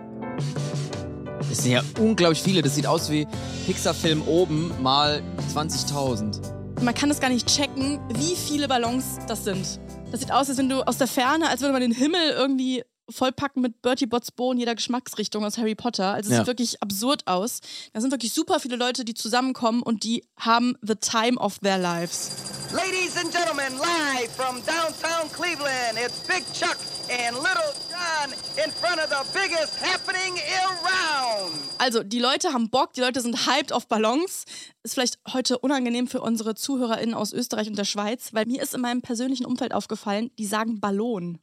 [1.49, 2.61] Das sind ja unglaublich viele.
[2.61, 3.27] Das sieht aus wie
[3.65, 6.81] Pixar-Film oben mal 20.000.
[6.81, 9.79] Man kann es gar nicht checken, wie viele Ballons das sind.
[10.13, 12.84] Das sieht aus, als wenn du aus der Ferne, als würde man den Himmel irgendwie
[13.13, 16.13] vollpacken mit Bertie Botts Bo in jeder Geschmacksrichtung aus Harry Potter.
[16.13, 16.39] Also es Ja.
[16.41, 17.60] sieht wirklich absurd aus.
[17.93, 21.78] Da sind wirklich super viele Leute, die zusammenkommen und die haben the time of their
[21.78, 22.32] lives.
[22.73, 26.78] Ladies and gentlemen, live from downtown Cleveland, it's Big Chuck
[27.10, 28.32] and Little John
[28.65, 31.54] in front of the biggest happening around.
[31.78, 34.45] Also, die Leute haben Bock, die Leute sind hyped auf Ballons.
[34.84, 38.73] Ist vielleicht heute unangenehm für unsere ZuhörerInnen aus Österreich und der Schweiz, weil mir ist
[38.73, 41.39] in meinem persönlichen Umfeld aufgefallen, die sagen Ballon.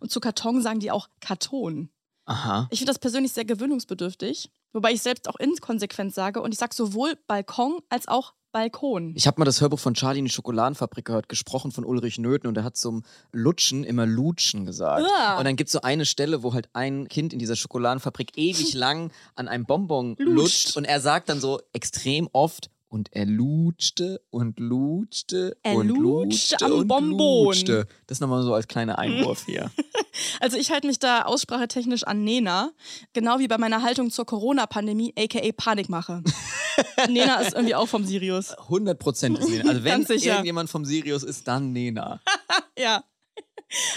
[0.00, 1.90] Und zu Karton sagen die auch Karton.
[2.24, 2.68] Aha.
[2.70, 6.74] Ich finde das persönlich sehr gewöhnungsbedürftig, wobei ich selbst auch inkonsequent sage und ich sage
[6.74, 9.14] sowohl Balkon als auch Balkon.
[9.16, 12.46] Ich habe mal das Hörbuch von Charlie in die Schokoladenfabrik gehört, gesprochen von Ulrich Nöthen
[12.48, 13.02] und er hat zum
[13.32, 15.08] Lutschen immer Lutschen gesagt.
[15.18, 15.38] Ah.
[15.38, 18.74] Und dann gibt es so eine Stelle, wo halt ein Kind in dieser Schokoladenfabrik ewig
[18.74, 20.28] lang an einem Bonbon Lutscht.
[20.28, 25.88] lutscht und er sagt dann so extrem oft und er lutschte und lutschte Er und
[25.88, 27.46] lutschte lutschte am und Bonbon.
[27.46, 27.86] lutschte.
[28.06, 29.70] Das nochmal so als kleiner Einwurf hier.
[30.40, 32.70] Also ich halte mich da aussprachetechnisch an Nena,
[33.14, 36.22] genau wie bei meiner Haltung zur Corona-Pandemie, aka Panikmache.
[37.08, 38.50] Nena ist irgendwie auch vom Sirius.
[38.58, 39.70] 100 Prozent ist Nena.
[39.70, 42.20] Also wenn irgendjemand vom Sirius ist, dann Nena.
[42.78, 43.04] Ja.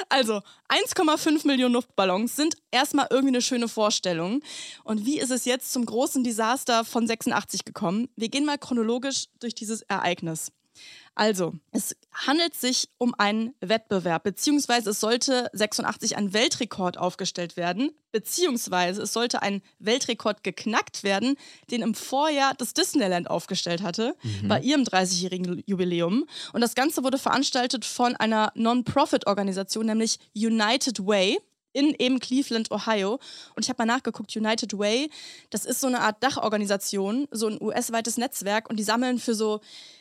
[0.10, 4.42] Also, 1,5 Millionen Luftballons sind erstmal irgendwie eine schöne Vorstellung.
[4.84, 8.08] Und wie ist es jetzt zum großen Desaster von 86 gekommen?
[8.16, 10.52] Wir gehen mal chronologisch durch dieses Ereignis.
[11.16, 17.92] Also, es handelt sich um einen Wettbewerb, beziehungsweise es sollte 86 ein Weltrekord aufgestellt werden,
[18.12, 21.36] beziehungsweise es sollte ein Weltrekord geknackt werden,
[21.70, 24.16] den im Vorjahr das Disneyland aufgestellt hatte,
[24.48, 26.26] bei ihrem 30-jährigen Jubiläum.
[26.54, 31.40] Und das Ganze wurde veranstaltet von einer Non-Profit-Organisation, nämlich United Way
[31.76, 33.20] in eben Cleveland, Ohio.
[33.56, 35.10] Und ich habe mal nachgeguckt, United Way,
[35.50, 39.60] das ist so eine Art Dachorganisation, so ein US-weites Netzwerk und die sammeln für so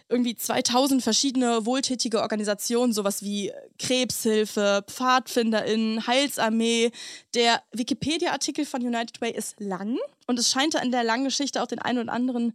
[0.08, 6.92] irgendwie 2000 verschiedene wohltätige Organisationen, sowas wie Krebshilfe, PfadfinderInnen, Heilsarmee.
[7.34, 11.62] Der Wikipedia-Artikel von United Way ist lang und es scheint da in der langen Geschichte
[11.62, 12.54] auch den einen oder anderen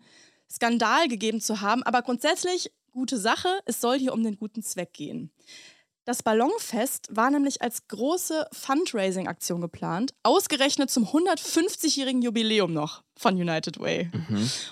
[0.49, 1.83] Skandal gegeben zu haben.
[1.83, 5.31] Aber grundsätzlich gute Sache, es soll hier um den guten Zweck gehen.
[6.05, 13.79] Das Ballonfest war nämlich als große Fundraising-Aktion geplant, ausgerechnet zum 150-jährigen Jubiläum noch von United
[13.79, 14.09] Way.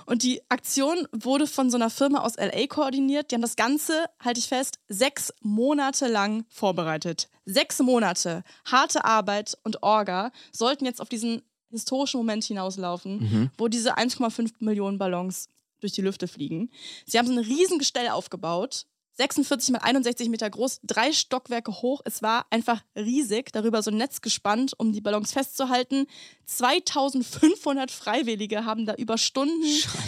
[0.06, 3.30] Und die Aktion wurde von so einer Firma aus LA koordiniert.
[3.30, 7.30] Die haben das Ganze, halte ich fest, sechs Monate lang vorbereitet.
[7.46, 13.98] Sechs Monate harte Arbeit und Orga sollten jetzt auf diesen historischen Moment hinauslaufen, wo diese
[13.98, 15.50] 1,5 Millionen Ballons
[15.82, 16.72] durch die Lüfte fliegen.
[17.06, 22.01] Sie haben so ein Riesengestell aufgebaut, 46 mal 61 Meter groß, drei Stockwerke hoch.
[22.06, 23.51] Es war einfach riesig.
[23.51, 26.06] Darüber so ein Netz gespannt, um die Ballons festzuhalten.
[26.45, 29.65] 2500 Freiwillige haben da über Stunden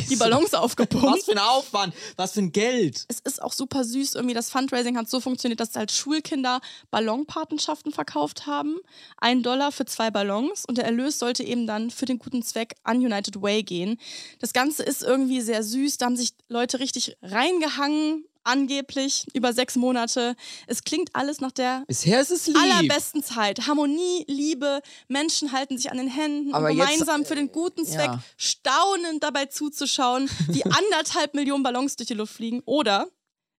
[0.09, 1.05] die Ballons aufgepumpt.
[1.05, 3.05] Was für ein Aufwand, was für ein Geld.
[3.07, 4.15] Es ist auch super süß.
[4.15, 8.77] Irgendwie das Fundraising hat so funktioniert, dass halt Schulkinder Ballonpatenschaften verkauft haben.
[9.17, 12.75] Ein Dollar für zwei Ballons und der Erlös sollte eben dann für den guten Zweck
[12.83, 13.99] an United Way gehen.
[14.39, 15.97] Das Ganze ist irgendwie sehr süß.
[15.97, 18.23] Da haben sich Leute richtig reingehangen.
[18.43, 20.35] Angeblich über sechs Monate.
[20.67, 22.57] Es klingt alles nach der Bisher ist es lieb.
[22.57, 23.67] allerbesten Zeit.
[23.67, 27.85] Harmonie, Liebe, Menschen halten sich an den Händen, Aber um jetzt, gemeinsam für den guten
[27.85, 28.23] Zweck ja.
[28.37, 32.61] staunend dabei zuzuschauen, wie anderthalb Millionen Ballons durch die Luft fliegen.
[32.65, 33.07] Oder,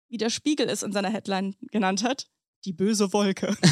[0.07, 2.27] wie der Spiegel es in seiner Headline genannt hat,
[2.65, 3.55] die böse Wolke.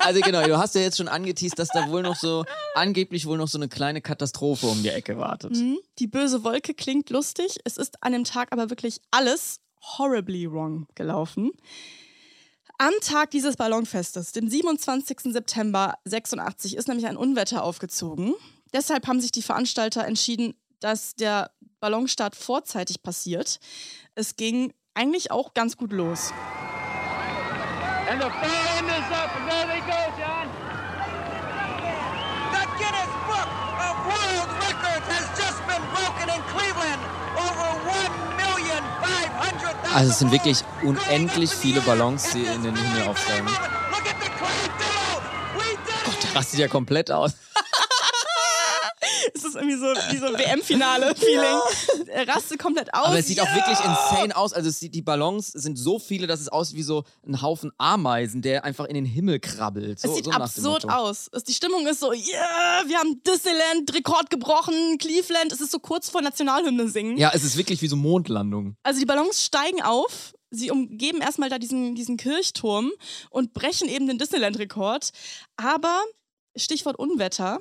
[0.00, 3.38] Also genau, du hast ja jetzt schon angeteased, dass da wohl noch so, angeblich wohl
[3.38, 5.52] noch so eine kleine Katastrophe um die Ecke wartet.
[5.52, 5.78] Mhm.
[5.98, 7.58] Die böse Wolke klingt lustig.
[7.64, 9.60] Es ist an dem Tag aber wirklich alles
[9.98, 11.52] horribly wrong gelaufen.
[12.78, 15.32] Am Tag dieses Ballonfestes, dem 27.
[15.32, 18.34] September 86, ist nämlich ein Unwetter aufgezogen.
[18.72, 23.60] Deshalb haben sich die Veranstalter entschieden, dass der Ballonstart vorzeitig passiert.
[24.16, 26.32] Es ging eigentlich auch ganz gut los.
[28.10, 30.48] And the far end is up, and there they go, John.
[32.52, 33.48] The Guinness Book
[33.80, 37.13] of World Records has just been broken in Cleveland.
[39.34, 39.46] Over
[39.90, 43.46] 1,500,000 Also es sind wirklich unendlich viele Ballons, die in den Himmel aufsteigen.
[46.04, 46.34] did it.
[46.34, 47.34] Rastet ja komplett aus.
[49.36, 52.06] Es ist irgendwie so wie so WM-Finale-Feeling.
[52.08, 53.06] Er rastet komplett aus.
[53.06, 53.54] Aber es sieht auch Ja!
[53.56, 54.52] wirklich insane aus.
[54.52, 57.72] Also es sieht, die Ballons sind so viele, dass es aussieht wie so ein Haufen
[57.78, 59.98] Ameisen, der einfach in den Himmel krabbelt.
[59.98, 61.28] So, Es sieht so absurd aus.
[61.32, 65.52] Es- Die Stimmung ist so, yeah, wir haben Disneyland-Rekord gebrochen, Cleveland.
[65.52, 67.16] Es ist so kurz vor Nationalhymne singen.
[67.18, 68.76] Ja, es ist wirklich wie so Mondlandung.
[68.84, 72.92] Also die Ballons steigen auf, sie umgeben erstmal da diesen, diesen Kirchturm
[73.30, 75.10] und brechen eben den Disneyland-Rekord.
[75.56, 76.00] Aber,
[76.56, 77.60] Stichwort Unwetter,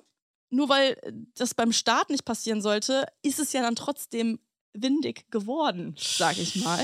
[0.54, 0.96] nur weil
[1.36, 4.40] das beim Start nicht passieren sollte, ist es ja dann trotzdem
[4.74, 6.84] windig geworden, sag ich mal.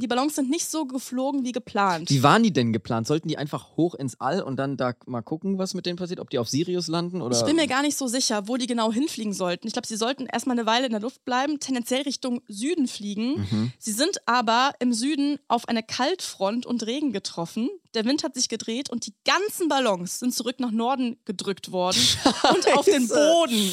[0.00, 2.10] Die Ballons sind nicht so geflogen wie geplant.
[2.10, 3.06] Wie waren die denn geplant?
[3.06, 6.20] Sollten die einfach hoch ins All und dann da mal gucken, was mit denen passiert?
[6.20, 7.36] Ob die auf Sirius landen oder.
[7.36, 9.66] Ich bin mir gar nicht so sicher, wo die genau hinfliegen sollten.
[9.66, 13.46] Ich glaube, sie sollten erstmal eine Weile in der Luft bleiben, tendenziell Richtung Süden fliegen.
[13.50, 13.72] Mhm.
[13.78, 17.68] Sie sind aber im Süden auf eine Kaltfront und Regen getroffen.
[17.94, 21.98] Der Wind hat sich gedreht und die ganzen Ballons sind zurück nach Norden gedrückt worden
[22.54, 23.70] und auf den Boden.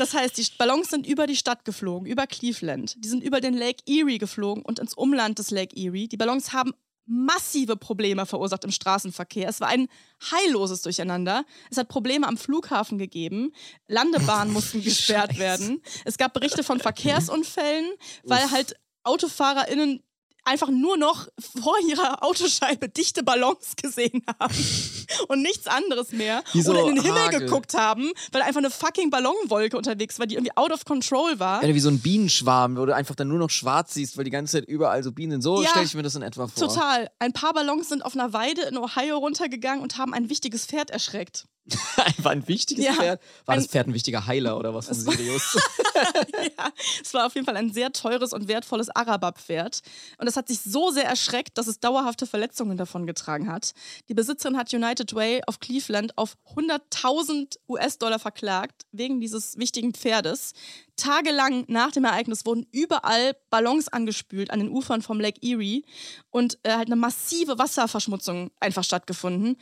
[0.00, 2.94] Das heißt, die Ballons sind über die Stadt geflogen, über Cleveland.
[3.04, 6.08] Die sind über den Lake Erie geflogen und ins Umland des Lake Erie.
[6.08, 6.72] Die Ballons haben
[7.04, 9.46] massive Probleme verursacht im Straßenverkehr.
[9.46, 9.88] Es war ein
[10.30, 11.44] heilloses Durcheinander.
[11.70, 13.52] Es hat Probleme am Flughafen gegeben.
[13.88, 15.82] Landebahnen mussten gesperrt werden.
[16.06, 17.90] Es gab Berichte von Verkehrsunfällen,
[18.24, 20.02] weil halt AutofahrerInnen
[20.44, 21.28] einfach nur noch
[21.62, 24.54] vor ihrer Autoscheibe dichte Ballons gesehen haben
[25.28, 26.42] und nichts anderes mehr.
[26.52, 27.40] Wie so Oder in den Himmel Hagel.
[27.40, 31.64] geguckt haben, weil einfach eine fucking Ballonwolke unterwegs war, die irgendwie out of control war.
[31.64, 34.30] Ja, wie so ein Bienenschwarm, wo du einfach dann nur noch schwarz siehst, weil die
[34.30, 35.42] ganze Zeit überall so Bienen sind.
[35.42, 36.68] So Ja, stelle ich mir das in etwa vor.
[36.68, 37.10] Total.
[37.18, 40.90] Ein paar Ballons sind auf einer Weide in Ohio runtergegangen und haben ein wichtiges Pferd
[40.90, 41.46] erschreckt.
[42.18, 43.20] War ein wichtiges Ja, Pferd.
[43.46, 45.56] War das ein- Pferd ein wichtiger Heiler oder was von Sirius?
[46.58, 46.70] ja,
[47.02, 49.80] es war auf jeden Fall ein sehr teures und wertvolles Araberpferd.
[50.18, 53.72] Und es hat sich so sehr erschreckt, dass es dauerhafte Verletzungen davon getragen hat.
[54.08, 60.52] Die Besitzerin hat United Way auf Cleveland auf 100.000 US-Dollar verklagt wegen dieses wichtigen Pferdes.
[60.96, 65.84] Tagelang nach dem Ereignis wurden überall Ballons angespült an den Ufern vom Lake Erie
[66.30, 69.56] und äh, halt eine massive Wasserverschmutzung einfach stattgefunden.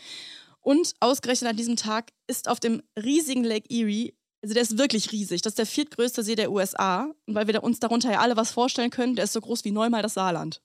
[0.68, 5.12] Und ausgerechnet an diesem Tag ist auf dem riesigen Lake Erie, also der ist wirklich
[5.12, 7.10] riesig, das ist der viertgrößte See der USA.
[7.26, 9.70] Und weil wir uns darunter ja alle was vorstellen können, der ist so groß wie
[9.70, 10.60] neunmal das Saarland.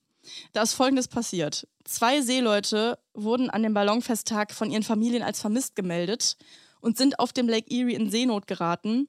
[0.51, 1.69] Da ist Folgendes passiert.
[1.85, 6.35] Zwei Seeleute wurden an dem Ballonfesttag von ihren Familien als vermisst gemeldet
[6.81, 9.07] und sind auf dem Lake Erie in Seenot geraten.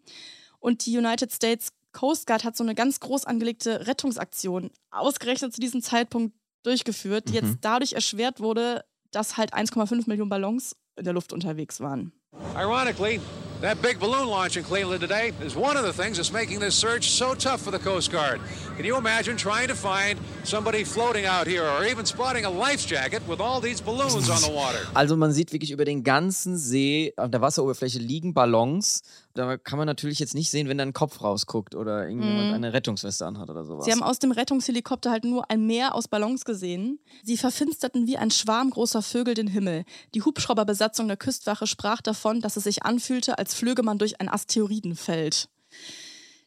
[0.61, 5.61] Und die United States Coast Guard hat so eine ganz groß angelegte Rettungsaktion ausgerechnet zu
[5.61, 7.49] diesem Zeitpunkt durchgeführt, die Mhm.
[7.49, 12.13] jetzt dadurch erschwert wurde, dass halt 1,5 Millionen Ballons der Luft unterwegs waren.
[12.57, 13.21] Ironically,
[13.65, 16.75] that big balloon launch in Cleveland today is one of the things that's making this
[16.75, 18.39] search so tough for the Coast Guard.
[18.77, 22.87] Can you imagine trying to find somebody floating out here or even spotting a life
[22.87, 24.79] jacket with all these balloons on the water?
[24.95, 29.03] Also man sieht wirklich über den ganzen See, auf der Wasseroberfläche liegen Ballons.
[29.35, 32.55] Da kann man natürlich jetzt nicht sehen, wenn da ein Kopf rausguckt oder irgendjemand Mhm.
[32.55, 33.85] eine Rettungsweste anhat oder sowas.
[33.85, 37.01] Sie haben aus dem Rettungshelikopter halt nur ein Meer aus Ballons gesehen.
[37.25, 39.85] Sie verfinsterten wie ein Schwarm großer Vögel den Himmel.
[40.15, 44.29] Die Hubschrauberbesatzung der Küstwache sprach davon, dass es sich anfühlte, als flöge man durch ein
[44.29, 45.49] Asteroidenfeld.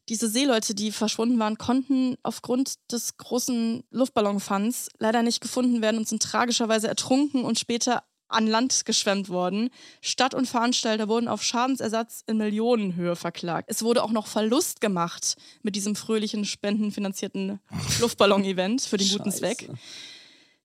[0.10, 6.08] Diese Seeleute, die verschwunden waren, konnten aufgrund des großen Luftballonfunds leider nicht gefunden werden und
[6.08, 9.70] sind tragischerweise ertrunken und später an Land geschwemmt worden.
[10.02, 13.70] Stadt und Veranstalter wurden auf Schadensersatz in Millionenhöhe verklagt.
[13.70, 17.60] Es wurde auch noch Verlust gemacht mit diesem fröhlichen, spendenfinanzierten
[18.00, 19.40] Luftballon-Event für den guten Scheiße.
[19.40, 19.70] Zweck.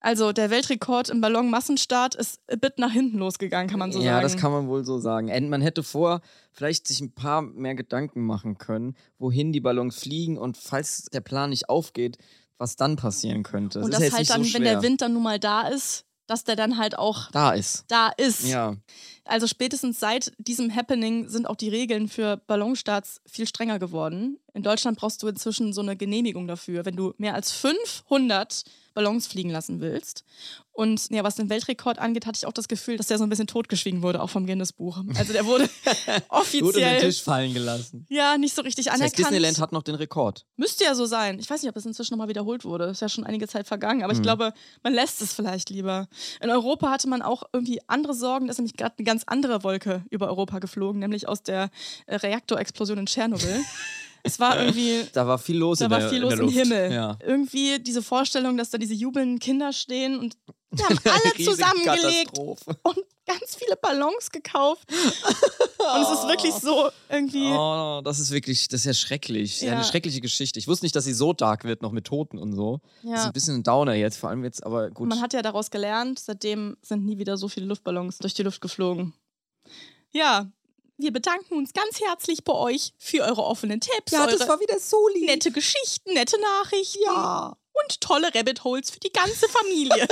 [0.02, 4.14] Also der Weltrekord im Ballonmassenstart ist ein bit nach hinten losgegangen, kann man so ja,
[4.14, 4.22] sagen.
[4.24, 5.30] das kann man wohl so sagen.
[5.30, 9.96] Und Man hätte vor vielleicht sich ein paar mehr Gedanken machen können, wohin die Ballons
[9.96, 12.18] fliegen und falls der Plan nicht aufgeht,
[12.58, 13.80] was dann passieren könnte.
[13.80, 14.82] und das ja jetzt halt dann, so wenn der.
[14.82, 17.84] Wind dann nun mal da ist, dass der dann halt auch da ist.
[17.88, 18.46] da ist.
[18.46, 18.76] Ja.
[19.24, 24.38] Also spätestens seit diesem Happening sind auch die Regeln für Ballonstarts viel strenger geworden.
[24.54, 29.26] In Deutschland brauchst du inzwischen so eine Genehmigung dafür, wenn du mehr als 500 Ballons
[29.26, 30.22] fliegen lassen willst.
[30.74, 33.30] Und ja, was den Weltrekord angeht, hatte ich auch das Gefühl, dass der so ein
[33.30, 35.02] bisschen totgeschwiegen wurde, auch vom Guinness-Buch.
[35.16, 38.06] Also der wurde Wurde offiziell den Tisch fallen gelassen.
[38.10, 39.18] ja nicht so richtig Das heißt, anerkannt.
[39.26, 40.46] Disneyland hat noch den Rekord.
[40.56, 41.38] Müsste ja so sein.
[41.38, 42.84] Ich weiß nicht, ob das inzwischen nochmal wiederholt wurde.
[42.86, 44.02] Ist ja schon einige Zeit vergangen.
[44.02, 44.22] Aber ich Mhm.
[44.24, 46.08] glaube, man lässt es vielleicht lieber.
[46.42, 48.46] In Europa hatte man auch irgendwie andere Sorgen.
[48.46, 51.70] Da ist nämlich gerade eine ganz andere Wolke über Europa geflogen, nämlich aus der
[52.08, 53.60] Reaktorexplosion in Tschernobyl.
[54.22, 55.04] es war irgendwie.
[55.12, 56.48] Da war viel los Da war viel los im.
[56.48, 56.92] Himmel.
[56.92, 57.16] Ja.
[57.24, 60.36] Irgendwie diese Vorstellung, dass da diese jubelnden Kinder stehen und
[60.72, 62.58] die haben alle zusammengelegt und
[63.26, 64.88] ganz viele Ballons gekauft.
[64.90, 67.52] und es ist wirklich so irgendwie.
[67.52, 69.60] Oh, das ist wirklich, das ist ja schrecklich.
[69.60, 69.68] Ja.
[69.68, 69.74] Ja.
[69.74, 70.58] Eine schreckliche Geschichte.
[70.58, 72.80] Ich wusste nicht, dass sie so dark wird, noch mit Toten und so.
[73.02, 73.24] Das ist Ja.
[73.26, 75.08] ein bisschen ein Downer jetzt, vor allem jetzt, aber gut.
[75.08, 78.60] Man hat ja daraus gelernt, seitdem sind nie wieder so viele Luftballons durch die Luft
[78.60, 79.12] geflogen.
[80.10, 80.50] Ja,
[80.98, 84.12] wir bedanken uns ganz herzlich bei euch für eure offenen Tipps.
[84.12, 85.26] Ja, das war wieder so lieb.
[85.26, 87.02] Nette Geschichten, nette Nachrichten.
[87.04, 87.56] Ja.
[87.74, 90.06] Und tolle Rabbit Holes für die ganze Familie.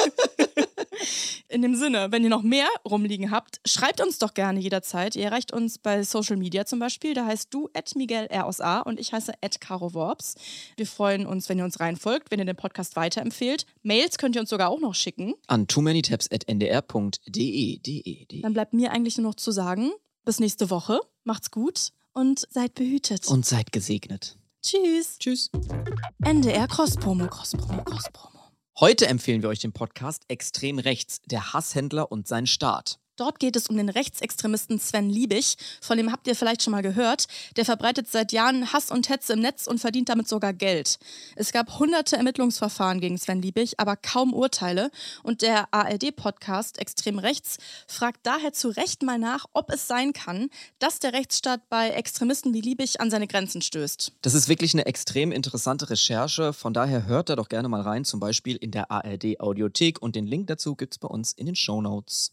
[1.48, 5.14] In dem Sinne, wenn ihr noch mehr rumliegen habt, schreibt uns doch gerne jederzeit.
[5.14, 7.12] Ihr erreicht uns bei Social Media zum Beispiel.
[7.12, 10.36] Da heißt du at Miguel R aus A und ich heiße at Caro Worps.
[10.76, 13.66] Wir freuen uns, wenn ihr uns reinfolgt, wenn ihr den Podcast weiterempfehlt.
[13.82, 15.34] Mails könnt ihr uns sogar auch noch schicken.
[15.46, 17.78] An too many tabs at ndr.de.
[17.78, 18.40] De, de.
[18.40, 19.92] Dann bleibt mir eigentlich nur noch zu sagen,
[20.24, 21.00] bis nächste Woche.
[21.24, 23.26] Macht's gut und seid behütet.
[23.28, 24.36] Und seid gesegnet.
[24.62, 25.18] Tschüss.
[25.18, 25.50] Tschüss.
[26.22, 28.40] NDR Cross Promo, Cross Promo, Cross Promo.
[28.78, 32.99] Heute empfehlen wir euch den Podcast Extrem Rechts, der Hasshändler und sein Staat.
[33.20, 35.58] Dort geht es um den Rechtsextremisten Sven Liebig.
[35.82, 37.26] Von dem habt ihr vielleicht schon mal gehört.
[37.56, 40.98] Der verbreitet seit Jahren Hass und Hetze im Netz und verdient damit sogar Geld.
[41.36, 44.90] Es gab hunderte Ermittlungsverfahren gegen Sven Liebig, aber kaum Urteile.
[45.22, 50.48] Und der ARD-Podcast Extrem Rechts fragt daher zu Recht mal nach, ob es sein kann,
[50.78, 54.12] dass der Rechtsstaat bei Extremisten wie Liebig an seine Grenzen stößt.
[54.22, 56.54] Das ist wirklich eine extrem interessante Recherche.
[56.54, 60.00] Von daher hört da doch gerne mal rein, zum Beispiel in der ARD-Audiothek.
[60.00, 62.32] Und den Link dazu gibt es bei uns in den Show Notes.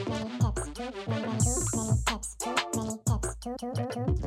[3.41, 4.20] too many tabs, too